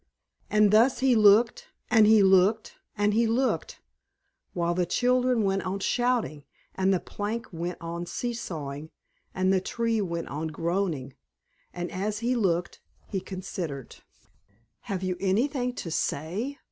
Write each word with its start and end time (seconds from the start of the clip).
And 0.49 0.71
thus 0.71 0.97
he 0.97 1.15
looked, 1.15 1.67
and 1.91 2.07
he 2.07 2.23
looked, 2.23 2.75
and 2.97 3.13
he 3.13 3.27
looked, 3.27 3.79
while 4.53 4.73
the 4.73 4.87
children 4.87 5.43
went 5.43 5.61
on 5.61 5.77
shouting, 5.79 6.43
and 6.73 6.91
the 6.91 6.99
plank 6.99 7.45
went 7.53 7.77
on 7.79 8.07
see 8.07 8.33
sawing, 8.33 8.89
and 9.35 9.53
the 9.53 9.61
Tree 9.61 10.01
went 10.01 10.27
on 10.27 10.47
groaning; 10.47 11.13
and 11.71 11.91
as 11.91 12.17
he 12.17 12.35
looked, 12.35 12.81
he 13.09 13.21
considered. 13.21 13.97
"Have 14.89 15.03
you 15.03 15.17
anything 15.19 15.71
to 15.75 15.91
say?" 15.91 16.57